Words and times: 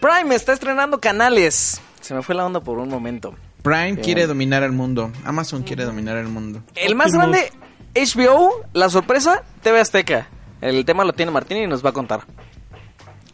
Prime 0.00 0.32
está 0.32 0.52
estrenando 0.52 1.00
canales. 1.00 1.80
Se 2.00 2.14
me 2.14 2.22
fue 2.22 2.34
la 2.34 2.46
onda 2.46 2.60
por 2.60 2.78
un 2.78 2.88
momento. 2.88 3.34
Prime 3.62 3.96
quiere 3.96 4.28
dominar 4.28 4.62
el 4.62 4.70
mundo. 4.70 5.10
Amazon 5.24 5.64
quiere 5.64 5.84
dominar 5.84 6.16
el 6.16 6.28
mundo. 6.28 6.62
El 6.76 6.94
más 6.94 7.12
grande, 7.12 7.50
HBO, 7.94 8.64
la 8.74 8.88
sorpresa, 8.90 9.42
TV 9.62 9.80
Azteca. 9.80 10.28
El 10.60 10.84
tema 10.84 11.04
lo 11.04 11.12
tiene 11.12 11.32
Martín 11.32 11.58
y 11.58 11.66
nos 11.66 11.84
va 11.84 11.90
a 11.90 11.92
contar. 11.92 12.20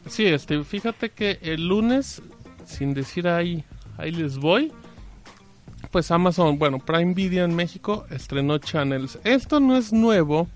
Sí, 0.09 0.25
este, 0.25 0.65
fíjate 0.65 1.11
que 1.11 1.39
el 1.43 1.69
lunes, 1.69 2.23
sin 2.67 2.95
decir 2.95 3.29
ahí, 3.29 3.65
ahí 3.99 4.11
les 4.11 4.39
voy, 4.39 4.73
pues 5.91 6.11
Amazon, 6.11 6.59
bueno, 6.59 6.79
Prime 6.79 7.13
Video 7.13 7.45
en 7.45 7.55
México 7.55 8.07
estrenó 8.11 8.57
Channels. 8.59 9.19
Esto 9.25 9.61
no 9.61 9.77
es 9.77 9.93
nuevo 9.93 10.49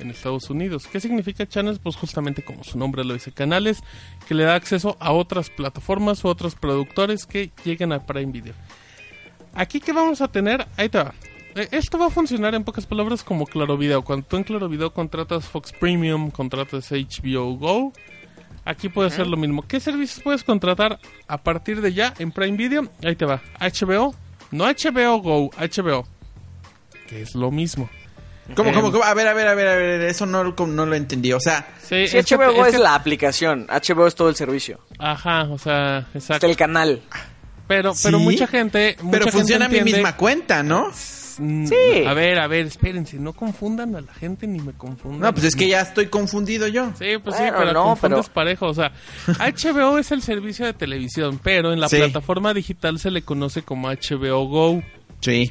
en 0.00 0.10
Estados 0.10 0.50
Unidos. 0.50 0.86
¿Qué 0.90 1.00
significa 1.00 1.46
Channels? 1.46 1.78
Pues 1.78 1.96
justamente 1.96 2.42
como 2.42 2.64
su 2.64 2.78
nombre 2.78 3.04
lo 3.04 3.14
dice, 3.14 3.32
canales 3.32 3.82
que 4.26 4.34
le 4.34 4.44
da 4.44 4.54
acceso 4.54 4.96
a 5.00 5.12
otras 5.12 5.50
plataformas 5.50 6.24
o 6.24 6.28
otros 6.28 6.54
productores 6.54 7.26
que 7.26 7.50
lleguen 7.64 7.92
a 7.92 8.04
Prime 8.06 8.32
Video. 8.32 8.54
Aquí 9.54 9.80
que 9.80 9.92
vamos 9.92 10.20
a 10.20 10.28
tener, 10.28 10.66
ahí 10.76 10.88
te 10.88 10.98
va. 10.98 11.14
Eh, 11.56 11.68
Esto 11.72 11.98
va 11.98 12.06
a 12.06 12.10
funcionar 12.10 12.54
en 12.54 12.62
pocas 12.64 12.86
palabras 12.86 13.24
como 13.24 13.44
Claro 13.46 13.76
Video. 13.76 14.02
Cuando 14.02 14.26
tú 14.26 14.36
en 14.36 14.44
Claro 14.44 14.68
Video 14.68 14.92
contratas 14.92 15.46
Fox 15.46 15.72
Premium, 15.72 16.30
contratas 16.30 16.90
HBO 16.92 17.56
Go, 17.56 17.92
aquí 18.64 18.88
puede 18.88 19.10
ser 19.10 19.26
lo 19.26 19.36
mismo. 19.36 19.62
¿Qué 19.62 19.80
servicios 19.80 20.22
puedes 20.22 20.44
contratar 20.44 21.00
a 21.26 21.42
partir 21.42 21.80
de 21.80 21.92
ya 21.92 22.14
en 22.18 22.30
Prime 22.30 22.56
Video? 22.56 22.88
Ahí 23.02 23.16
te 23.16 23.24
va. 23.24 23.42
HBO, 23.58 24.14
no 24.52 24.64
HBO 24.66 25.18
Go, 25.20 25.50
HBO, 25.58 26.06
que 27.08 27.22
es 27.22 27.34
lo 27.34 27.50
mismo. 27.50 27.90
¿Cómo, 28.54 28.70
Eh, 28.70 28.72
cómo, 28.74 28.90
cómo? 28.92 29.04
A 29.04 29.14
ver, 29.14 29.28
a 29.28 29.34
ver, 29.34 29.46
a 29.48 29.54
ver, 29.54 29.68
a 29.68 29.74
ver. 29.76 30.00
Eso 30.02 30.26
no, 30.26 30.42
no 30.44 30.86
lo 30.86 30.94
entendí. 30.94 31.32
O 31.32 31.40
sea, 31.40 31.66
Sí, 31.82 32.06
Sí, 32.06 32.18
es 32.18 32.26
que- 32.26 32.36
HBO 32.36 32.62
es 32.62 32.68
es 32.68 32.74
que- 32.76 32.82
la 32.82 32.94
aplicación. 32.94 33.66
HBO 33.68 34.06
es 34.06 34.14
todo 34.14 34.28
el 34.28 34.36
servicio. 34.36 34.78
Ajá, 34.98 35.42
o 35.50 35.58
sea, 35.58 36.06
exacto. 36.14 36.34
Está 36.34 36.46
el 36.46 36.56
canal. 36.56 37.02
Pero, 37.66 37.92
pero 38.02 38.18
¿Sí? 38.18 38.24
mucha 38.24 38.46
gente. 38.46 38.96
mucha 39.00 39.10
pero 39.10 39.24
gente 39.24 39.38
funciona 39.38 39.66
a 39.66 39.68
mi 39.68 39.78
entiende- 39.78 39.98
misma 39.98 40.16
cuenta, 40.16 40.62
¿no? 40.62 40.88
Mm, 41.38 41.66
Sí. 41.66 42.04
A 42.06 42.12
ver, 42.12 42.38
a 42.38 42.46
ver, 42.48 42.66
espérense, 42.66 43.16
no 43.18 43.32
confundan 43.32 43.94
a 43.96 44.00
la 44.02 44.12
gente 44.12 44.46
ni 44.46 44.58
me 44.60 44.72
confundan. 44.72 45.20
No, 45.20 45.32
pues 45.32 45.44
es 45.46 45.56
que 45.56 45.68
ya 45.68 45.80
estoy 45.80 46.06
confundido 46.08 46.66
yo. 46.68 46.92
Sí, 46.98 47.16
pues 47.24 47.36
sí, 47.36 47.44
pero 47.56 47.72
no, 47.72 47.84
confundes 47.84 48.26
pero- 48.26 48.34
parejo. 48.34 48.66
O 48.66 48.74
sea, 48.74 48.92
HBO 49.38 49.98
es 49.98 50.10
el 50.12 50.22
servicio 50.22 50.66
de 50.66 50.74
televisión, 50.74 51.40
pero 51.42 51.72
en 51.72 51.80
la 51.80 51.88
Sí. 51.88 51.96
plataforma 51.96 52.52
digital 52.52 52.98
se 52.98 53.10
le 53.10 53.22
conoce 53.22 53.62
como 53.62 53.88
HBO 53.88 54.44
Go. 54.46 54.82
Sí. 55.20 55.50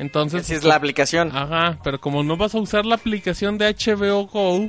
Entonces, 0.00 0.40
Así 0.42 0.54
es 0.54 0.64
la 0.64 0.76
aplicación. 0.76 1.30
Ajá, 1.36 1.78
pero 1.84 2.00
como 2.00 2.22
no 2.22 2.36
vas 2.36 2.54
a 2.54 2.58
usar 2.58 2.86
la 2.86 2.94
aplicación 2.94 3.58
de 3.58 3.66
HBO 3.74 4.26
Go, 4.26 4.68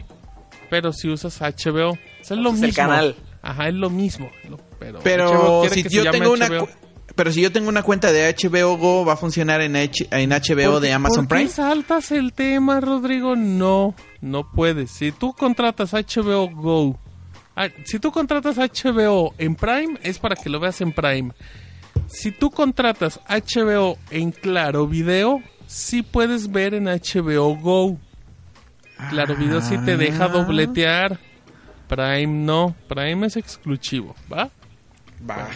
pero 0.70 0.92
si 0.92 1.10
usas 1.10 1.40
HBO, 1.42 1.98
es 2.20 2.30
lo 2.32 2.52
mismo. 2.52 2.66
el 2.68 2.74
canal. 2.76 3.16
Ajá, 3.42 3.70
es 3.70 3.74
lo 3.74 3.90
mismo. 3.90 4.30
pero 4.78 5.00
Pero 5.02 5.64
si 5.70 5.84
yo 5.90 6.12
tengo 6.12 6.34
una 6.34 6.50
pero 7.16 7.32
si 7.32 7.42
yo 7.42 7.52
tengo 7.52 7.68
una 7.70 7.84
cuenta 7.84 8.12
de 8.12 8.34
HBO 8.34 8.78
Go, 8.78 9.06
¿va 9.06 9.14
a 9.14 9.18
funcionar 9.18 9.60
en, 9.62 9.76
H- 9.76 10.08
en 10.12 10.30
HBO 10.32 10.72
¿Por 10.74 10.80
de 10.82 10.94
Amazon 10.94 11.28
¿por 11.28 11.38
qué 11.38 11.44
Prime? 11.44 11.50
saltas 11.50 12.12
el 12.12 12.32
tema, 12.34 12.80
Rodrigo? 12.80 13.36
No, 13.36 13.96
no 14.22 14.50
puedes. 14.52 14.92
Si 14.92 15.12
tú 15.12 15.34
contratas 15.34 15.92
HBO 15.94 16.50
Go, 16.50 16.98
ah, 17.56 17.68
si 17.86 18.00
tú 18.00 18.12
contratas 18.12 18.58
HBO 18.58 19.34
en 19.38 19.56
Prime, 19.56 20.00
es 20.04 20.20
para 20.20 20.36
que 20.38 20.50
lo 20.50 20.60
veas 20.62 20.80
en 20.82 20.94
Prime. 20.94 21.32
Si 22.08 22.32
tú 22.32 22.52
contratas 22.52 23.20
HBO 23.28 23.98
en 24.10 24.32
Claro 24.32 24.88
Video, 24.88 25.42
sí 25.66 26.02
puedes 26.02 26.52
ver 26.52 26.74
en 26.74 26.86
HBO 26.86 27.56
Go. 27.58 27.98
Claro 29.10 29.36
Video 29.36 29.62
sí 29.62 29.78
te 29.86 29.98
deja 29.98 30.26
Ah. 30.26 30.30
dobletear. 30.30 31.20
Prime 31.88 32.28
no, 32.28 32.76
Prime 32.88 33.28
es 33.28 33.36
exclusivo, 33.38 34.16
¿va? 34.32 34.50
Va. 35.30 35.50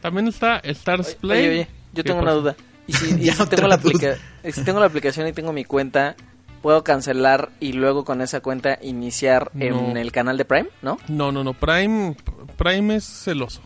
También 0.00 0.28
está 0.28 0.58
Stars 0.58 1.14
Play. 1.16 1.40
Oye, 1.40 1.50
oye, 1.50 1.68
yo 1.92 2.02
¿Qué 2.02 2.08
tengo 2.08 2.22
una 2.22 2.32
duda. 2.32 2.56
¿Y 2.86 2.92
si, 2.92 3.14
y 3.28 3.30
tengo 3.46 3.68
la 3.68 3.76
aplica- 3.76 4.16
si 4.50 4.64
tengo 4.64 4.80
la 4.80 4.86
aplicación 4.86 5.26
y 5.28 5.32
tengo 5.32 5.52
mi 5.52 5.64
cuenta, 5.64 6.16
¿puedo 6.62 6.82
cancelar 6.84 7.50
y 7.60 7.72
luego 7.72 8.04
con 8.04 8.20
esa 8.20 8.40
cuenta 8.40 8.78
iniciar 8.82 9.50
en 9.58 9.96
el 9.96 10.10
canal 10.12 10.36
de 10.36 10.44
Prime? 10.44 10.68
¿No? 10.82 10.98
No, 11.08 11.30
no, 11.32 11.42
no, 11.44 11.54
Prime, 11.54 12.16
Prime 12.56 12.96
es 12.96 13.04
celoso. 13.04 13.60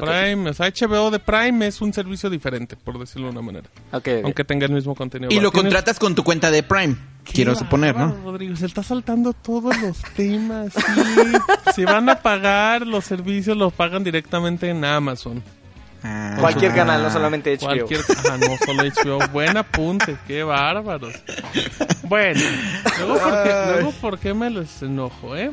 Prime, 0.00 0.50
o 0.50 0.54
sea, 0.54 0.68
HBO 0.70 1.10
de 1.10 1.18
Prime 1.18 1.66
es 1.66 1.80
un 1.80 1.92
servicio 1.92 2.30
diferente, 2.30 2.76
por 2.76 2.98
decirlo 2.98 3.26
de 3.28 3.32
una 3.32 3.42
manera. 3.42 3.68
Ok, 3.92 4.08
ok. 4.18 4.24
Aunque 4.24 4.44
tenga 4.44 4.66
el 4.66 4.72
mismo 4.72 4.94
contenido. 4.94 5.30
Y 5.32 5.40
lo 5.40 5.50
tienes- 5.50 5.62
contratas 5.72 5.98
con 5.98 6.14
tu 6.14 6.24
cuenta 6.24 6.50
de 6.50 6.62
Prime. 6.62 6.96
Quiero 7.24 7.54
suponer, 7.54 7.96
¿no? 7.96 8.16
Rodrigo, 8.24 8.56
se 8.56 8.66
está 8.66 8.82
saltando 8.82 9.32
todos 9.32 9.76
los 9.80 9.98
temas. 10.16 10.72
Sí. 10.72 11.32
si 11.74 11.84
van 11.84 12.08
a 12.08 12.16
pagar 12.22 12.86
los 12.86 13.04
servicios, 13.04 13.56
los 13.56 13.72
pagan 13.72 14.02
directamente 14.02 14.68
en 14.70 14.84
Amazon. 14.84 15.42
Ah. 16.02 16.36
Cualquier 16.40 16.74
canal, 16.74 17.02
no 17.02 17.10
solamente 17.10 17.54
HBO. 17.58 17.66
Cualquier. 17.66 18.00
Ah, 18.30 18.38
no, 18.38 18.56
solo 18.64 18.82
HBO. 18.84 19.28
Buen 19.32 19.56
apunte, 19.56 20.16
qué 20.26 20.42
bárbaros. 20.42 21.12
Bueno, 22.04 22.40
luego 22.98 23.18
por 23.20 23.42
qué, 23.44 23.52
Ay. 23.52 23.72
luego 23.74 23.92
por 24.00 24.18
qué 24.18 24.34
me 24.34 24.48
les 24.50 24.82
enojo, 24.82 25.36
¿eh? 25.36 25.50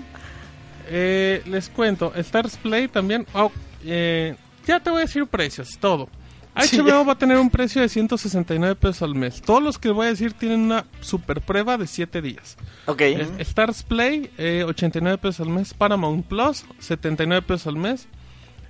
Eh, 0.90 1.42
Les 1.46 1.68
cuento, 1.70 2.14
Stars 2.16 2.56
Play 2.58 2.88
también. 2.88 3.28
oh, 3.34 3.52
eh, 3.88 4.36
ya 4.66 4.80
te 4.80 4.90
voy 4.90 5.00
a 5.00 5.06
decir 5.06 5.26
precios, 5.28 5.78
todo. 5.80 6.10
HBO 6.56 7.06
va 7.06 7.14
a 7.14 7.18
tener 7.18 7.38
un 7.38 7.52
precio 7.52 7.84
de 7.84 7.90
169 7.90 8.76
pesos 8.76 9.04
al 9.04 9.14
mes. 9.14 9.42
Todos 9.44 9.62
los 9.62 9.78
que 9.78 9.90
voy 9.92 10.08
a 10.08 10.10
decir 10.10 10.34
tienen 10.34 10.62
una 10.62 10.86
super 11.02 11.40
prueba 11.42 11.78
de 11.78 11.86
7 11.86 12.20
días. 12.22 12.58
Ok. 12.88 13.02
Es- 13.02 13.30
Stars 13.50 13.84
Play, 13.84 14.32
eh, 14.40 14.64
89 14.68 15.20
pesos 15.20 15.46
al 15.46 15.54
mes. 15.54 15.76
Paramount 15.76 16.26
Plus, 16.26 16.66
79 16.80 17.44
pesos 17.46 17.68
al 17.68 17.76
mes. 17.76 18.08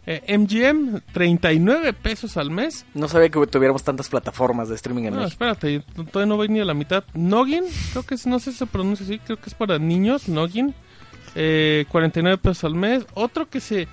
Eh, 0.05 0.21
MGM, 0.37 1.01
39 1.13 1.93
pesos 1.93 2.35
al 2.35 2.49
mes. 2.51 2.85
No 2.93 3.07
sabía 3.07 3.29
que 3.29 3.45
tuviéramos 3.47 3.83
tantas 3.83 4.09
plataformas 4.09 4.67
de 4.69 4.75
streaming 4.75 5.03
en 5.03 5.13
No, 5.13 5.21
México. 5.21 5.31
espérate, 5.45 5.81
todavía 6.11 6.25
no 6.29 6.35
voy 6.37 6.49
ni 6.49 6.59
a 6.59 6.65
la 6.65 6.73
mitad. 6.73 7.05
Noggin, 7.13 7.63
creo 7.91 8.03
que 8.03 8.15
es, 8.15 8.27
no 8.27 8.39
sé 8.39 8.51
si 8.51 8.57
se 8.57 8.65
pronuncia 8.65 9.05
así, 9.05 9.19
creo 9.19 9.37
que 9.37 9.49
es 9.49 9.53
para 9.55 9.79
niños, 9.79 10.27
Noggin. 10.27 10.73
Eh, 11.35 11.85
49 11.89 12.37
pesos 12.37 12.63
al 12.65 12.75
mes. 12.75 13.05
Otro 13.13 13.49
que 13.49 13.59
se... 13.61 13.87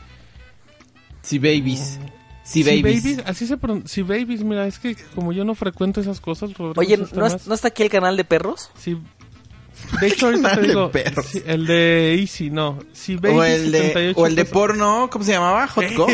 Sí, 1.24 1.38
babies. 1.38 1.98
Si 2.44 2.62
babies. 2.62 3.20
así 3.24 3.46
se 3.46 3.56
pronuncia. 3.56 3.88
Si 3.88 4.02
Babies, 4.02 4.44
mira, 4.44 4.66
es 4.66 4.78
que 4.78 4.94
como 5.14 5.32
yo 5.32 5.44
no 5.46 5.54
frecuento 5.54 6.00
esas 6.02 6.20
cosas, 6.20 6.52
Rodrigo, 6.52 6.78
Oye, 6.80 6.98
¿no, 6.98 7.06
temas- 7.06 7.46
¿no 7.46 7.54
está 7.54 7.68
aquí 7.68 7.82
el 7.82 7.88
canal 7.88 8.16
de 8.18 8.24
perros? 8.24 8.70
Sí. 8.78 8.98
De 10.00 10.06
hecho, 10.08 10.26
ahorita 10.26 10.54
te 10.56 10.60
de 10.60 10.66
digo, 10.68 10.90
perros. 10.90 11.24
sí, 11.26 11.42
el 11.46 11.66
de 11.66 12.14
Easy, 12.20 12.50
no. 12.50 12.78
Si 12.92 13.16
Babies, 13.16 13.38
O 13.38 13.44
el, 13.44 13.72
de, 13.72 13.78
78 13.78 14.20
o 14.20 14.26
el 14.26 14.34
de 14.36 14.44
porno, 14.44 15.08
¿cómo 15.10 15.24
se 15.24 15.32
llamaba? 15.32 15.66
Hot 15.68 15.84
Go. 15.96 16.06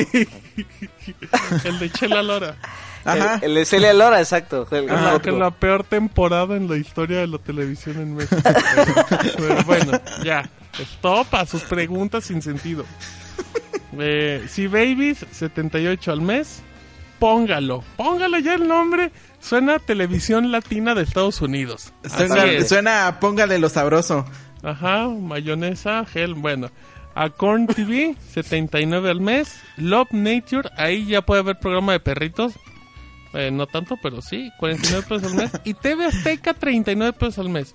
El 1.64 1.78
de 1.80 1.90
Chela 1.90 2.22
Lora. 2.22 2.56
Ajá. 3.04 3.36
El, 3.36 3.44
el 3.50 3.54
de 3.56 3.64
Celia 3.64 3.92
Lora, 3.94 4.20
exacto. 4.20 4.68
El- 4.70 4.88
Ajá, 4.90 5.20
que 5.20 5.30
es 5.30 5.36
la 5.36 5.50
peor 5.50 5.84
temporada 5.84 6.56
en 6.56 6.68
la 6.68 6.76
historia 6.76 7.18
de 7.20 7.26
la 7.26 7.38
televisión 7.38 7.96
en 8.00 8.14
México. 8.14 8.36
Pero, 8.44 8.94
pero 9.38 9.64
bueno, 9.64 10.00
ya. 10.22 10.48
Stop 10.78 11.34
a 11.34 11.44
sus 11.46 11.62
preguntas 11.62 12.24
sin 12.24 12.40
sentido. 12.42 12.84
Eh, 13.98 14.44
si 14.48 14.66
Babies, 14.66 15.26
78 15.30 16.12
al 16.12 16.20
mes, 16.20 16.62
póngalo. 17.18 17.82
Póngalo 17.96 18.38
ya 18.38 18.54
el 18.54 18.68
nombre. 18.68 19.10
Suena 19.40 19.76
a 19.76 19.78
televisión 19.78 20.52
latina 20.52 20.94
de 20.94 21.02
Estados 21.02 21.40
Unidos. 21.40 21.92
Suena, 22.04 22.44
es. 22.44 22.68
suena 22.68 23.06
a 23.06 23.20
póngale 23.20 23.58
lo 23.58 23.68
sabroso. 23.68 24.24
Ajá, 24.62 25.08
mayonesa, 25.08 26.04
gel, 26.04 26.34
bueno. 26.34 26.70
A 27.14 27.30
Corn 27.30 27.66
TV, 27.66 28.14
79 28.32 29.10
al 29.10 29.20
mes. 29.20 29.60
Love 29.76 30.12
Nature, 30.12 30.70
ahí 30.76 31.06
ya 31.06 31.22
puede 31.22 31.40
haber 31.40 31.58
programa 31.58 31.92
de 31.92 32.00
perritos. 32.00 32.54
Eh, 33.32 33.50
no 33.50 33.66
tanto, 33.66 33.96
pero 34.02 34.22
sí, 34.22 34.50
49 34.58 35.06
pesos 35.08 35.32
al 35.32 35.38
mes. 35.38 35.52
Y 35.64 35.74
TV 35.74 36.06
Azteca, 36.06 36.54
39 36.54 37.12
pesos 37.12 37.38
al 37.38 37.48
mes. 37.48 37.74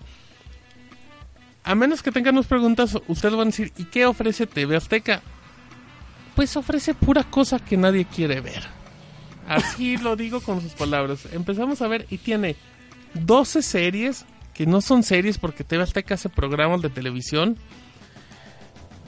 A 1.63 1.73
menos 1.73 2.03
que 2.03 2.11
tengan 2.11 2.35
unas 2.35 2.45
preguntas, 2.45 2.95
ustedes 3.07 3.33
van 3.33 3.47
a 3.47 3.51
decir, 3.51 3.73
¿y 3.77 3.85
qué 3.85 4.05
ofrece 4.05 4.45
TV 4.45 4.75
Azteca? 4.75 5.21
Pues 6.35 6.55
ofrece 6.57 6.93
pura 6.93 7.23
cosa 7.23 7.59
que 7.59 7.77
nadie 7.77 8.05
quiere 8.05 8.41
ver. 8.41 8.63
Así 9.47 9.97
lo 9.97 10.15
digo 10.15 10.41
con 10.41 10.61
sus 10.61 10.73
palabras. 10.73 11.27
Empezamos 11.31 11.81
a 11.81 11.87
ver 11.87 12.05
y 12.09 12.17
tiene 12.17 12.55
12 13.13 13.61
series, 13.61 14.25
que 14.53 14.65
no 14.65 14.81
son 14.81 15.03
series 15.03 15.37
porque 15.37 15.63
TV 15.63 15.83
Azteca 15.83 16.15
hace 16.15 16.29
programas 16.29 16.81
de 16.81 16.89
televisión. 16.89 17.57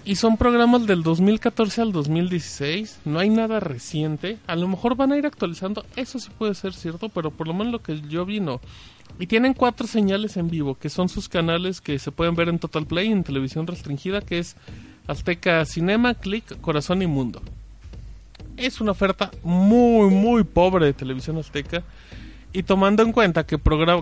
Y 0.06 0.16
son 0.16 0.38
programas 0.38 0.88
del 0.88 1.04
2014 1.04 1.82
al 1.82 1.92
2016. 1.92 3.00
No 3.04 3.20
hay 3.20 3.30
nada 3.30 3.60
reciente. 3.60 4.38
A 4.48 4.56
lo 4.56 4.70
mejor 4.70 4.96
van 4.96 5.12
a 5.12 5.18
ir 5.18 5.26
actualizando. 5.26 5.86
Eso 5.98 6.18
sí 6.18 6.30
puede 6.38 6.56
ser 6.56 6.74
cierto, 6.74 7.10
pero 7.10 7.30
por 7.30 7.46
lo 7.46 7.54
menos 7.54 7.74
lo 7.74 7.82
que 7.82 8.00
yo 8.08 8.26
vi 8.26 8.40
no. 8.40 8.62
Y 9.20 9.28
tienen 9.28 9.54
cuatro 9.54 9.86
señales 9.86 10.38
en 10.38 10.50
vivo, 10.50 10.76
que 10.76 10.90
son 10.90 11.10
sus 11.10 11.28
canales 11.28 11.82
que 11.82 12.00
se 12.00 12.12
pueden 12.12 12.36
ver 12.36 12.48
en 12.48 12.60
Total 12.60 12.86
Play, 12.86 13.12
en 13.12 13.26
televisión 13.26 13.68
restringida, 13.68 14.22
que 14.22 14.40
es 14.40 14.56
Azteca 15.08 15.66
Cinema, 15.66 16.14
Click, 16.14 16.60
Corazón 16.62 17.02
y 17.02 17.08
Mundo. 17.08 17.42
Es 18.56 18.82
una 18.82 18.92
oferta 18.92 19.32
muy, 19.44 20.10
muy 20.10 20.44
pobre 20.44 20.86
de 20.86 20.94
televisión 20.94 21.38
azteca. 21.38 21.84
Y 22.54 22.64
tomando 22.64 23.04
en 23.04 23.12
cuenta 23.12 23.46
que, 23.46 23.56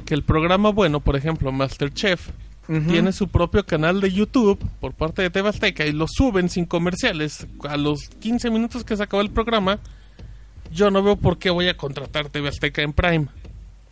el 0.09 0.23
programa 0.23 0.69
bueno, 0.69 0.99
por 0.99 1.15
ejemplo, 1.15 1.51
Masterchef, 1.51 2.29
tiene 2.67 3.11
su 3.11 3.27
propio 3.27 3.63
canal 3.63 4.01
de 4.01 4.11
YouTube 4.11 4.57
por 4.79 4.93
parte 4.93 5.21
de 5.21 5.29
TV 5.29 5.49
Azteca 5.49 5.85
y 5.85 5.91
lo 5.91 6.07
suben 6.07 6.49
sin 6.49 6.65
comerciales 6.65 7.45
a 7.69 7.77
los 7.77 8.09
15 8.09 8.49
minutos 8.49 8.83
que 8.83 8.97
se 8.97 9.03
acabó 9.03 9.21
el 9.21 9.29
programa, 9.29 9.79
yo 10.71 10.89
no 10.89 11.03
veo 11.03 11.15
por 11.15 11.37
qué 11.37 11.51
voy 11.51 11.67
a 11.67 11.77
contratar 11.77 12.29
TV 12.29 12.49
Azteca 12.49 12.81
en 12.81 12.93
Prime. 12.93 13.27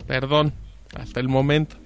Perdón, 0.08 0.52
hasta 0.96 1.20
el 1.20 1.28
momento. 1.28 1.76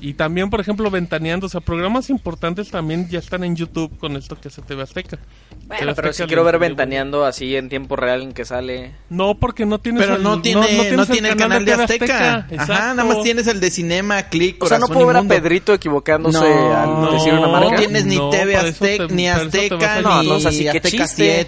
Y 0.00 0.14
también, 0.14 0.48
por 0.48 0.60
ejemplo, 0.60 0.90
ventaneando, 0.92 1.46
o 1.46 1.48
sea, 1.48 1.60
programas 1.60 2.08
importantes 2.08 2.70
también 2.70 3.08
ya 3.08 3.18
están 3.18 3.42
en 3.42 3.56
YouTube 3.56 3.98
con 3.98 4.14
esto 4.16 4.36
que 4.40 4.46
hace 4.46 4.62
TV 4.62 4.82
Azteca. 4.84 5.18
Bueno, 5.18 5.66
TV 5.66 5.78
pero 5.78 5.90
Azteca 5.90 6.12
si 6.12 6.22
quiero 6.28 6.44
ver 6.44 6.58
ventaneando 6.60 7.24
así 7.24 7.56
en 7.56 7.68
tiempo 7.68 7.96
real 7.96 8.22
en 8.22 8.32
que 8.32 8.44
sale. 8.44 8.92
No, 9.10 9.34
porque 9.34 9.66
no 9.66 9.80
tienes 9.80 10.02
Pero 10.04 10.14
el- 10.16 10.22
no 10.22 10.40
tiene, 10.40 10.60
no, 10.60 10.66
tienes 10.66 11.08
tiene 11.08 11.28
el 11.30 11.36
canal 11.36 11.64
de 11.64 11.72
TV 11.72 11.82
Azteca. 11.82 12.46
Ajá, 12.58 12.94
nada 12.94 13.04
más 13.04 13.22
tienes 13.22 13.48
el 13.48 13.58
de 13.58 13.70
Cinema, 13.72 14.22
Click, 14.24 14.62
O 14.62 14.66
sea, 14.68 14.78
no 14.78 14.86
puedo 14.86 15.04
ver 15.06 15.16
a. 15.16 15.22
Pedrito 15.24 15.74
equivocándose 15.74 16.38
No, 16.38 16.76
al 16.76 16.88
no, 16.90 17.12
decir 17.12 17.32
una 17.32 17.42
No 17.42 17.52
marca. 17.52 17.76
tienes 17.76 18.04
ni 18.06 18.16
No, 18.16 18.30
TV 18.30 18.52
te- 18.52 18.56
Azteca, 18.56 19.06
ni 19.08 19.22
te 19.24 19.30
vas 19.30 19.40
Azteca, 19.42 19.96
ni 19.96 20.02
No, 20.02 20.22
no, 20.22 20.34
o 20.36 20.40
sea, 20.40 20.52
sí, 20.52 20.68
Azteca 20.68 20.88
chiste. 20.88 21.06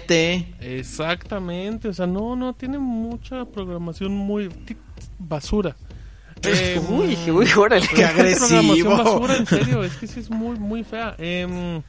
7. 0.09 0.47
Exactamente, 0.59 1.87
o 1.87 1.93
sea, 1.93 2.05
no, 2.05 2.35
no, 2.35 2.53
tiene 2.53 2.77
mucha 2.79 3.45
programación 3.45 4.11
muy 4.11 4.49
basura. 5.17 5.75
Eh, 6.43 6.81
Uy, 6.89 7.17
uy, 7.31 7.47
órale. 7.57 7.87
Qué 7.87 8.05
agresivo. 8.05 8.97
basura, 8.97 9.37
en 9.37 9.45
serio, 9.45 9.83
es 9.83 9.95
que 9.95 10.07
sí 10.07 10.19
es 10.19 10.29
muy, 10.29 10.57
muy 10.57 10.83
fea. 10.83 11.15
Em, 11.17 11.81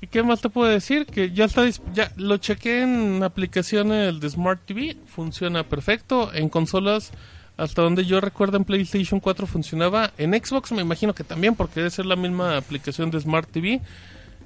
¿Y 0.00 0.06
qué 0.06 0.22
más 0.22 0.40
te 0.40 0.48
puedo 0.48 0.70
decir? 0.70 1.06
Que 1.06 1.32
ya 1.32 1.46
está, 1.46 1.68
ya 1.92 2.12
lo 2.16 2.36
chequé 2.36 2.82
en 2.82 3.22
aplicaciones 3.22 4.20
de 4.20 4.30
Smart 4.30 4.60
TV, 4.64 4.96
funciona 5.06 5.64
perfecto. 5.64 6.32
En 6.32 6.48
consolas, 6.48 7.10
hasta 7.56 7.82
donde 7.82 8.04
yo 8.04 8.20
recuerdo 8.20 8.56
en 8.56 8.64
PlayStation 8.64 9.18
4 9.18 9.46
funcionaba. 9.46 10.12
En 10.16 10.32
Xbox 10.32 10.70
me 10.70 10.82
imagino 10.82 11.14
que 11.14 11.24
también, 11.24 11.56
porque 11.56 11.80
debe 11.80 11.90
ser 11.90 12.06
la 12.06 12.14
misma 12.16 12.56
aplicación 12.56 13.10
de 13.10 13.20
Smart 13.20 13.50
TV. 13.50 13.80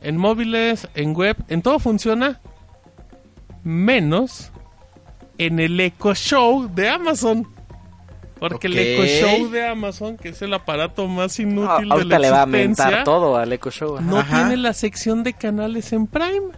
En 0.00 0.16
móviles, 0.16 0.88
en 0.94 1.14
web, 1.14 1.36
en 1.48 1.60
todo 1.60 1.78
funciona. 1.78 2.40
Menos 3.62 4.50
en 5.38 5.60
el 5.60 5.78
Echo 5.78 6.14
Show 6.14 6.70
de 6.74 6.88
Amazon. 6.88 7.46
Porque 8.48 8.66
Ok. 8.66 8.74
el 8.74 8.78
Echo 8.78 9.04
Show 9.06 9.50
de 9.50 9.68
Amazon, 9.68 10.16
que 10.16 10.30
es 10.30 10.42
el 10.42 10.52
aparato 10.52 11.06
más 11.06 11.38
Ah, 11.38 11.42
inútil 11.42 11.88
de 11.88 11.94
ahorita 11.94 12.18
la 12.18 12.18
le 12.18 12.30
va 12.30 12.40
a 12.40 12.42
existencia, 12.42 12.84
mentar 12.86 13.04
todo 13.04 13.36
al 13.36 13.52
Echo 13.52 13.70
Show. 13.70 14.00
no 14.00 14.18
Ajá. 14.18 14.36
tiene 14.38 14.56
la 14.56 14.72
sección 14.72 15.22
de 15.22 15.32
canales 15.32 15.92
en 15.92 16.08
Prime. 16.08 16.48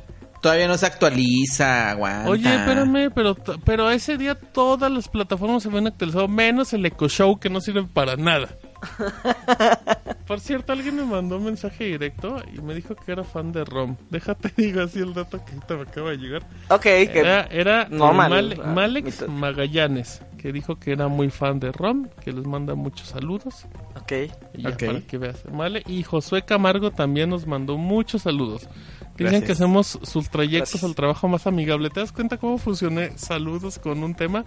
Todavía 0.41 0.67
no 0.69 0.77
se 0.79 0.87
actualiza, 0.87 1.91
aguanta. 1.91 2.29
Oye, 2.31 2.55
espérame, 2.55 3.11
pero, 3.15 3.35
pero 3.65 3.91
ese 3.91 4.17
día 4.19 4.35
todas 4.35 4.91
las 4.91 5.09
plataformas 5.09 5.63
se 5.63 5.69
ven 5.69 5.87
actualizadas, 5.87 6.29
menos 6.29 6.73
el 6.73 6.85
Echo 6.87 7.09
Show 7.09 7.39
que 7.39 7.49
no 7.51 7.61
sirve 7.61 7.83
para 7.85 8.17
nada. 8.17 8.49
Por 10.27 10.41
cierto, 10.41 10.73
alguien 10.73 10.97
me 10.97 11.05
mandó 11.05 11.37
un 11.37 11.45
mensaje 11.45 11.85
directo 11.85 12.43
y 12.55 12.61
me 12.61 12.75
dijo 12.75 12.95
que 12.95 13.13
era 13.13 13.25
fan 13.25 13.53
de 13.53 13.65
ROM. 13.65 13.97
Déjate 14.11 14.53
digo 14.57 14.83
así 14.83 15.01
el 15.01 15.13
dato 15.15 15.39
que 15.45 15.53
ahorita 15.53 15.75
me 15.77 15.83
acaba 15.83 16.11
de 16.11 16.17
llegar. 16.19 16.43
Ok, 16.69 16.83
que 16.83 17.11
Era, 17.15 17.43
era 17.51 17.89
normal, 17.91 18.31
Male- 18.31 18.59
ah, 18.63 18.67
Malex. 18.69 19.29
Magallanes, 19.29 20.23
que 20.45 20.53
dijo 20.53 20.79
que 20.79 20.93
era 20.93 21.09
muy 21.09 21.31
fan 21.31 21.59
de 21.59 21.73
ROM, 21.73 22.07
que 22.23 22.31
les 22.31 22.45
manda 22.47 22.75
muchos 22.75 23.09
saludos. 23.09 23.65
ok. 23.97 24.13
Y 24.53 24.61
ya, 24.65 24.69
Ok. 24.69 24.85
para 24.85 25.01
que 25.01 25.17
veas. 25.17 25.43
Vale. 25.51 25.83
Y 25.87 26.03
Josué 26.03 26.45
Camargo 26.45 26.91
también 26.91 27.31
nos 27.31 27.47
mandó 27.47 27.79
muchos 27.79 28.21
saludos. 28.21 28.69
Dicen 29.17 29.41
Gracias. 29.41 29.45
que 29.45 29.53
hacemos 29.53 29.99
sus 30.03 30.29
trayectos 30.29 30.73
Gracias. 30.73 30.85
al 30.85 30.95
trabajo 30.95 31.29
más 31.29 31.47
amigable. 31.47 31.89
¿Te 31.89 32.01
das 32.01 32.13
cuenta 32.13 32.37
cómo 32.37 32.59
funcioné 32.59 33.17
saludos 33.17 33.79
con 33.79 34.05
un 34.05 34.15
tema? 34.15 34.45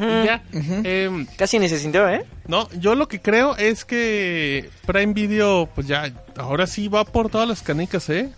Y 0.00 0.24
ya. 0.26 0.42
em, 0.82 1.24
Casi 1.38 1.60
ni 1.60 1.68
se 1.68 1.78
sintió, 1.78 2.08
¿eh? 2.08 2.26
no, 2.48 2.68
yo 2.80 2.96
lo 2.96 3.06
que 3.06 3.20
creo 3.20 3.56
es 3.56 3.84
que 3.84 4.68
Prime 4.84 5.12
Video, 5.12 5.68
pues 5.76 5.86
ya, 5.86 6.12
ahora 6.36 6.66
sí 6.66 6.88
va 6.88 7.04
por 7.04 7.28
todas 7.30 7.46
las 7.46 7.62
canicas, 7.62 8.10
¿eh? 8.10 8.32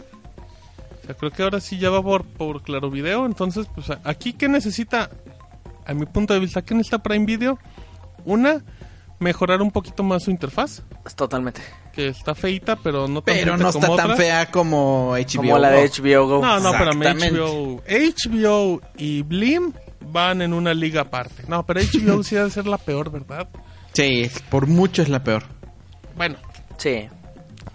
O 1.04 1.06
sea, 1.06 1.14
creo 1.14 1.31
que 1.31 1.43
ahora 1.43 1.58
sí 1.61 1.78
ya 1.78 1.88
va 1.88 2.02
por, 2.02 2.22
por 2.26 2.61
Claro 2.62 2.90
Video. 2.90 3.25
Entonces, 3.25 3.66
pues 3.75 3.87
aquí, 4.04 4.34
¿qué 4.34 4.46
necesita? 4.46 5.08
A 5.88 5.94
mi 5.94 6.06
punto 6.06 6.35
de 6.35 6.40
vista, 6.40 6.62
¿qué 6.62 6.75
necesita 6.75 6.99
Prime 7.02 7.25
Video? 7.26 7.58
Una, 8.25 8.62
mejorar 9.19 9.61
un 9.62 9.70
poquito 9.73 10.02
más 10.05 10.23
su 10.25 10.31
interfaz 10.31 10.82
Totalmente. 11.17 11.61
que 11.93 12.08
está 12.08 12.35
feita, 12.35 12.76
pero 12.76 13.08
no 13.08 13.23
tan 13.23 13.35
Pero 13.35 13.56
no 13.56 13.73
como 13.73 13.85
está 13.87 13.96
tan 13.96 14.05
otras. 14.12 14.19
fea 14.19 14.46
como 14.50 15.12
HBO. 15.17 15.37
Como 15.43 15.58
la 15.58 15.70
de 15.70 15.88
HBO 15.90 16.26
Go. 16.29 16.43
No, 16.43 16.61
no, 16.61 16.70
pero 16.73 16.90
Exactamente. 16.93 17.40
HBO, 17.40 17.82
HBO 17.88 18.81
y 18.96 19.23
Blim 19.23 19.73
van 20.12 20.43
en 20.43 20.52
una 20.52 20.75
liga 20.75 21.00
aparte. 21.02 21.43
No, 21.49 21.64
pero 21.67 21.81
HBO 21.81 22.23
sí 22.23 22.35
debe 22.37 22.50
ser 22.50 22.67
la 22.67 22.79
peor, 22.79 23.11
¿verdad? 23.11 23.49
Sí, 23.94 24.31
por 24.50 24.67
mucho 24.67 25.02
es 25.02 25.08
la 25.08 25.25
peor. 25.25 25.44
Bueno, 26.17 26.37
Sí. 26.76 27.08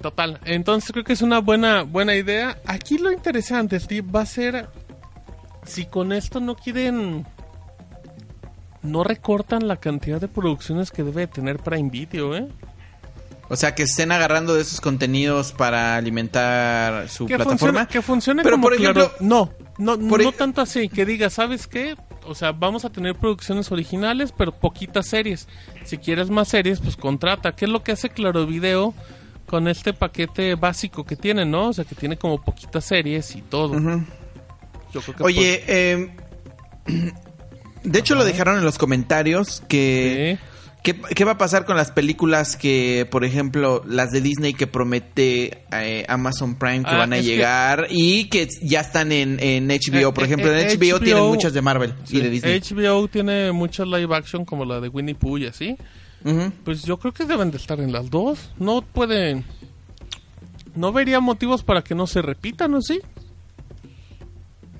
total. 0.02 0.40
Entonces 0.46 0.92
creo 0.92 1.04
que 1.04 1.14
es 1.14 1.22
una 1.22 1.40
buena 1.40 1.82
buena 1.84 2.16
idea. 2.16 2.58
Aquí 2.66 2.98
lo 2.98 3.12
interesante, 3.12 3.80
Steve, 3.80 4.08
va 4.10 4.22
a 4.22 4.26
ser 4.26 4.70
si 5.66 5.86
con 5.86 6.12
esto 6.14 6.40
no 6.40 6.56
quieren 6.56 7.26
no 8.84 9.04
recortan 9.04 9.68
la 9.68 9.78
cantidad 9.78 10.20
de 10.22 10.28
producciones 10.28 10.92
que 10.92 11.04
debe 11.04 11.28
tener 11.28 11.58
Prime 11.60 11.90
Video, 11.90 12.36
¿eh? 12.36 12.48
O 13.50 13.56
sea, 13.56 13.76
que 13.76 13.84
estén 13.84 14.12
agarrando 14.12 14.54
de 14.56 14.62
esos 14.62 14.80
contenidos 14.82 15.52
para 15.52 15.96
alimentar 15.98 17.08
su 17.10 17.26
que 17.28 17.36
plataforma. 17.36 17.58
funcione, 17.82 17.88
que 17.88 18.02
funcione 18.02 18.44
Pero, 18.44 18.56
como 18.56 18.64
por 18.64 18.74
ejemplo, 18.74 19.10
claro- 19.10 19.16
no 19.20 19.52
no 19.78 20.08
por 20.08 20.22
no 20.24 20.30
ej- 20.30 20.38
tanto 20.38 20.62
así 20.62 20.88
que 20.88 21.06
diga 21.06 21.30
sabes 21.30 21.68
qué 21.68 21.96
o 22.26 22.36
sea 22.36 22.52
vamos 22.52 22.86
a 22.86 22.90
tener 22.92 23.16
producciones 23.16 23.72
originales 23.72 24.32
pero 24.32 24.52
poquitas 24.52 25.08
series 25.08 25.48
si 25.84 25.98
quieres 25.98 26.30
más 26.30 26.48
series 26.48 26.80
pues 26.80 26.96
contrata 26.96 27.54
qué 27.56 27.66
es 27.66 27.72
lo 27.72 27.84
que 27.84 27.92
hace 27.94 28.10
Claro 28.10 28.46
Video 28.46 28.94
con 29.48 29.68
este 29.68 29.94
paquete 29.94 30.54
básico 30.56 31.04
que 31.06 31.16
tiene 31.16 31.44
no 31.46 31.70
o 31.70 31.74
sea 31.74 31.86
que 31.86 31.96
tiene 31.96 32.18
como 32.18 32.42
poquitas 32.42 32.86
series 32.86 33.36
y 33.36 33.42
todo. 33.42 33.74
Yo 34.94 35.02
creo 35.02 35.16
que 35.18 35.24
Oye, 35.24 35.64
eh, 35.68 36.16
de 37.84 38.00
hecho 38.00 38.16
lo 38.16 38.24
dejaron 38.26 38.58
en 38.58 38.64
los 38.66 38.78
comentarios 38.78 39.62
que... 39.68 40.38
sí. 40.40 40.48
¿Qué, 40.84 41.00
qué 41.00 41.24
va 41.24 41.32
a 41.32 41.38
pasar 41.38 41.64
con 41.64 41.78
las 41.78 41.92
películas 41.92 42.58
que, 42.58 43.08
por 43.10 43.24
ejemplo, 43.24 43.86
las 43.88 44.12
de 44.12 44.20
Disney 44.20 44.54
que 44.54 44.68
promete 44.68 45.64
eh, 45.72 46.04
Amazon 46.10 46.56
Prime 46.56 46.84
que 46.84 46.90
Ah, 46.92 46.98
van 46.98 47.14
a 47.14 47.16
que- 47.16 47.24
llegar 47.24 47.88
y 47.90 48.26
que 48.26 48.50
ya 48.62 48.82
están 48.82 49.14
en, 49.14 49.40
en 49.40 49.70
HBO? 49.70 50.10
Eh, 50.10 50.12
por 50.12 50.24
eh, 50.24 50.26
ejemplo, 50.26 50.52
en 50.54 50.60
eh, 50.68 50.76
HBO, 50.78 51.00
tienen 51.00 51.24
HBO 51.24 51.30
muchas 51.30 51.54
de 51.54 51.62
Marvel 51.62 51.94
y 52.10 52.20
de 52.20 52.30
Disney. 52.30 52.60
HBO 52.60 53.08
tiene 53.08 53.54
muchas 53.54 53.88
live 53.88 54.14
action 54.14 54.44
como 54.44 54.66
la 54.66 54.82
de 54.82 54.90
Winnie 54.90 55.16
Pooh 55.16 55.38
y 55.38 55.46
así. 55.46 55.78
Pues 56.66 56.84
yo 56.84 57.00
creo 57.00 57.14
que 57.14 57.24
deben 57.24 57.50
de 57.50 57.56
estar 57.60 57.80
en 57.80 57.94
las 57.94 58.10
dos. 58.10 58.52
No 58.60 58.82
pueden. 58.82 59.46
No 60.76 60.92
vería 60.92 61.22
motivos 61.22 61.64
para 61.64 61.82
que 61.82 61.96
no 61.96 62.08
se 62.08 62.22
repitan, 62.22 62.72
¿no? 62.72 62.82
Sí. 62.82 63.00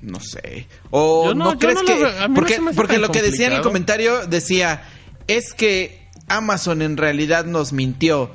No 0.04 0.20
sé. 0.20 0.66
O 0.90 1.26
Yo 1.28 1.34
no- 1.34 1.44
no, 1.46 1.52
yo 1.54 1.58
crees 1.58 1.78
no 1.80 1.84
que... 1.84 2.58
no 2.60 2.72
porque 2.74 2.98
lo 2.98 3.10
que 3.10 3.22
decía 3.22 3.46
en 3.48 3.54
el 3.54 3.62
comentario 3.62 4.26
decía, 4.26 4.82
es 5.26 5.54
que 5.54 6.08
Amazon 6.28 6.82
en 6.82 6.96
realidad 6.96 7.44
nos 7.46 7.72
mintió. 7.72 8.30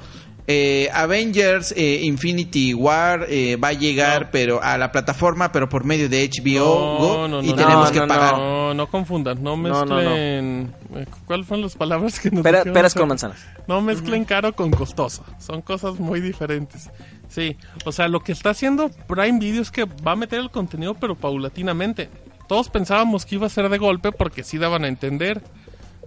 Eh, 0.51 0.89
Avengers 0.91 1.75
eh, 1.77 1.99
Infinity 2.05 2.73
War 2.73 3.27
eh, 3.29 3.55
va 3.57 3.67
a 3.67 3.73
llegar 3.73 4.21
No. 4.23 4.29
pero 4.31 4.63
a 4.63 4.79
la 4.79 4.91
plataforma 4.91 5.51
pero 5.51 5.69
por 5.69 5.83
medio 5.83 6.09
de 6.09 6.27
HBO 6.27 6.97
Go, 6.97 7.17
no, 7.17 7.27
no, 7.27 7.43
y 7.43 7.49
no, 7.49 7.55
tenemos 7.55 7.85
no, 7.85 7.91
que 7.91 7.99
no, 7.99 8.07
pagar. 8.07 8.33
No, 8.35 8.73
no 8.73 8.87
confundan. 8.87 9.43
No 9.43 9.55
No, 9.55 9.85
no, 9.85 9.85
no. 9.85 9.95
mezclen. 9.97 10.73
eh, 10.95 11.05
¿Cuáles 11.27 11.45
fueron 11.45 11.61
las 11.61 11.75
palabras 11.75 12.19
que 12.19 12.31
nos 12.31 12.41
Pera- 12.41 12.63
peras 12.63 12.95
con 12.95 13.07
manzanas. 13.07 13.37
No 13.67 13.79
mezclen 13.81 14.25
caro 14.25 14.55
con 14.55 14.71
costoso. 14.71 15.23
Son 15.37 15.61
cosas 15.61 15.99
muy 15.99 16.19
diferentes. 16.19 16.89
Sí, 17.29 17.55
o 17.85 17.91
sea, 17.91 18.07
lo 18.07 18.21
que 18.21 18.31
está 18.31 18.49
haciendo 18.49 18.89
Prime 19.07 19.39
Video 19.39 19.61
es 19.61 19.71
que 19.71 19.85
va 19.85 20.13
a 20.13 20.15
meter 20.15 20.39
el 20.39 20.49
contenido, 20.49 20.95
pero 20.95 21.15
paulatinamente. 21.15 22.09
Todos 22.47 22.69
pensábamos 22.69 23.25
que 23.25 23.35
iba 23.35 23.45
a 23.45 23.49
ser 23.49 23.69
de 23.69 23.77
golpe 23.77 24.11
porque 24.11 24.43
sí 24.43 24.57
daban 24.57 24.83
a 24.83 24.87
entender. 24.87 25.41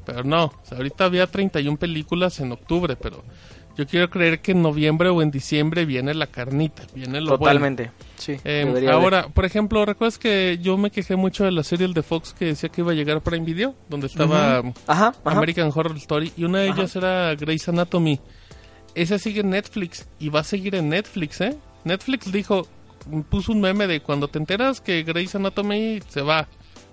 Pero 0.04 0.24
no, 0.24 0.46
o 0.46 0.60
sea, 0.64 0.78
ahorita 0.78 1.04
había 1.04 1.28
31 1.28 1.78
películas 1.78 2.40
en 2.40 2.50
octubre, 2.50 2.96
pero 2.96 3.22
yo 3.76 3.86
quiero 3.86 4.10
creer 4.10 4.40
que 4.40 4.52
en 4.52 4.62
noviembre 4.62 5.08
o 5.08 5.22
en 5.22 5.30
diciembre 5.30 5.86
viene 5.86 6.12
la 6.14 6.26
carnita, 6.26 6.82
viene 6.94 7.20
lo 7.20 7.38
bueno. 7.38 7.38
Totalmente. 7.38 7.90
Sí. 8.16 8.36
Eh, 8.44 8.70
de. 8.74 8.90
ahora, 8.90 9.28
por 9.28 9.44
ejemplo, 9.44 9.84
¿recuerdas 9.86 10.18
que 10.18 10.58
yo 10.60 10.76
me 10.76 10.90
quejé 10.90 11.16
mucho 11.16 11.44
de 11.44 11.52
la 11.52 11.62
serie 11.62 11.88
de 11.88 12.02
Fox 12.02 12.34
que 12.34 12.46
decía 12.46 12.68
que 12.68 12.82
iba 12.82 12.92
a 12.92 12.94
llegar 12.94 13.20
Prime 13.22 13.44
Video? 13.44 13.74
Donde 13.88 14.08
estaba 14.08 14.58
Ajá, 14.58 14.72
ajá. 14.86 15.14
American 15.24 15.70
Horror 15.74 15.96
Story 15.96 16.32
y 16.36 16.44
una 16.44 16.58
de 16.58 16.68
ellas 16.68 16.94
era 16.96 17.34
Grey's 17.34 17.68
Anatomy. 17.68 18.20
Esa 18.94 19.18
sigue 19.18 19.40
en 19.40 19.50
Netflix 19.50 20.06
y 20.18 20.28
va 20.28 20.40
a 20.40 20.44
seguir 20.44 20.74
en 20.74 20.88
Netflix, 20.90 21.40
¿eh? 21.40 21.56
Netflix 21.84 22.30
dijo, 22.30 22.66
puso 23.30 23.52
un 23.52 23.60
meme 23.60 23.86
de 23.86 24.00
cuando 24.00 24.28
te 24.28 24.38
enteras 24.38 24.80
que 24.80 25.02
Grey's 25.02 25.34
Anatomy 25.34 26.00
se 26.08 26.22
va, 26.22 26.46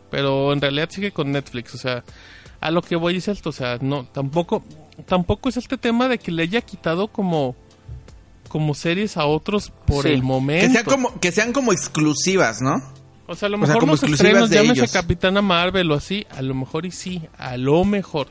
pero 0.09 0.53
en 0.53 0.61
realidad 0.61 0.89
sigue 0.89 1.11
con 1.11 1.31
Netflix, 1.31 1.75
o 1.75 1.77
sea, 1.77 2.03
a 2.61 2.71
lo 2.71 2.81
que 2.81 2.95
voy 2.95 3.17
es 3.17 3.27
esto, 3.27 3.49
o 3.49 3.53
sea, 3.53 3.77
no, 3.81 4.05
tampoco, 4.05 4.63
tampoco 5.05 5.49
es 5.49 5.57
este 5.57 5.77
tema 5.77 6.07
de 6.07 6.17
que 6.17 6.31
le 6.31 6.43
haya 6.43 6.61
quitado 6.61 7.07
como 7.07 7.55
como 8.47 8.73
series 8.73 9.15
a 9.15 9.25
otros 9.25 9.71
por 9.85 10.03
Sí. 10.05 10.09
el 10.09 10.23
momento. 10.23 10.65
Que 10.65 10.73
sean 10.73 10.85
como, 10.85 11.19
que 11.19 11.31
sean 11.31 11.53
como 11.53 11.71
exclusivas, 11.71 12.61
¿no? 12.61 12.81
O 13.27 13.35
sea, 13.35 13.45
a 13.45 13.49
lo 13.49 13.57
O 13.57 13.59
sea, 13.59 13.67
mejor 13.67 13.79
como 13.81 13.91
los 13.93 14.01
exclusivas 14.01 14.29
estrenos, 14.45 14.49
de 14.49 14.55
llámese 14.55 14.73
ellos. 14.81 14.91
Capitana 14.91 15.43
Marvel 15.43 15.91
o 15.91 15.93
así, 15.93 16.25
a 16.31 16.41
lo 16.41 16.55
mejor 16.55 16.87
y 16.87 16.91
sí, 16.91 17.21
a 17.37 17.57
lo 17.57 17.85
mejor. 17.85 18.27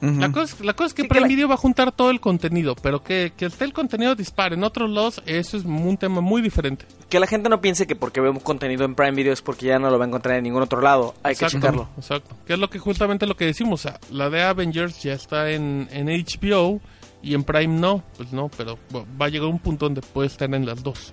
La, 0.00 0.30
cosa, 0.30 0.54
es- 0.54 0.60
la 0.64 0.74
cosa 0.74 0.86
es 0.86 0.94
que 0.94 1.02
Sí, 1.02 1.08
que 1.08 1.14
Prime 1.14 1.22
la- 1.22 1.28
Video 1.28 1.48
va 1.48 1.54
a 1.54 1.58
juntar 1.58 1.90
todo 1.92 2.10
el 2.10 2.20
contenido, 2.20 2.76
pero 2.80 3.02
que, 3.02 3.32
que 3.36 3.46
esté 3.46 3.64
el 3.64 3.72
contenido 3.72 4.14
dispare 4.14 4.54
en 4.54 4.62
otros 4.64 4.88
lados, 4.90 5.22
eso 5.26 5.56
es 5.56 5.64
un 5.64 5.96
tema 5.96 6.20
muy 6.20 6.40
diferente. 6.42 6.84
Que 7.08 7.18
la 7.18 7.26
gente 7.26 7.48
no 7.48 7.60
piense 7.60 7.86
que 7.86 7.96
porque 7.96 8.20
ve 8.20 8.28
un 8.30 8.38
contenido 8.40 8.84
en 8.84 8.94
Prime 8.94 9.12
Video 9.12 9.32
es 9.32 9.42
porque 9.42 9.66
ya 9.66 9.78
no 9.78 9.90
lo 9.90 9.98
va 9.98 10.04
a 10.04 10.08
encontrar 10.08 10.36
en 10.36 10.44
ningún 10.44 10.62
otro 10.62 10.80
lado. 10.80 11.14
Hay 11.22 11.34
que 11.34 11.46
checarlo. 11.46 11.88
Exacto. 11.96 12.36
Que 12.46 12.52
es 12.52 12.58
lo 12.58 12.70
que 12.70 12.78
justamente 12.78 13.26
lo 13.26 13.36
que 13.36 13.46
decimos, 13.46 13.84
o 13.84 13.88
sea, 13.88 13.98
la 14.12 14.30
de 14.30 14.42
Avengers 14.42 15.02
ya 15.02 15.14
está 15.14 15.50
en, 15.50 15.88
en 15.90 16.06
HBO 16.08 16.80
y 17.22 17.34
en 17.34 17.42
Prime 17.42 17.80
no, 17.80 18.04
pues 18.16 18.32
no, 18.32 18.48
pero 18.56 18.78
bueno, 18.90 19.08
va 19.20 19.26
a 19.26 19.28
llegar 19.28 19.48
un 19.48 19.58
punto 19.58 19.86
donde 19.86 20.02
puede 20.02 20.28
estar 20.28 20.52
en 20.54 20.64
las 20.66 20.82
dos. 20.82 21.12